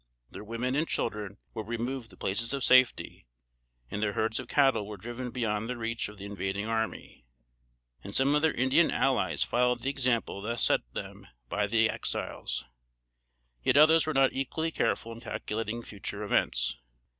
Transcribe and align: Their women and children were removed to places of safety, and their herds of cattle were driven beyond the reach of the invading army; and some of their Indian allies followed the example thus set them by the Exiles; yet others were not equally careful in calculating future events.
Their 0.31 0.43
women 0.43 0.73
and 0.73 0.87
children 0.87 1.37
were 1.53 1.63
removed 1.63 2.09
to 2.09 2.17
places 2.17 2.53
of 2.55 2.63
safety, 2.63 3.27
and 3.91 4.01
their 4.01 4.13
herds 4.13 4.39
of 4.39 4.47
cattle 4.47 4.87
were 4.87 4.97
driven 4.97 5.29
beyond 5.29 5.69
the 5.69 5.77
reach 5.77 6.09
of 6.09 6.17
the 6.17 6.25
invading 6.25 6.65
army; 6.65 7.23
and 8.03 8.15
some 8.15 8.33
of 8.33 8.41
their 8.41 8.51
Indian 8.55 8.89
allies 8.89 9.43
followed 9.43 9.81
the 9.81 9.91
example 9.91 10.41
thus 10.41 10.63
set 10.63 10.81
them 10.95 11.27
by 11.49 11.67
the 11.67 11.87
Exiles; 11.87 12.65
yet 13.61 13.77
others 13.77 14.07
were 14.07 14.13
not 14.15 14.33
equally 14.33 14.71
careful 14.71 15.11
in 15.11 15.21
calculating 15.21 15.83
future 15.83 16.23
events. 16.23 16.77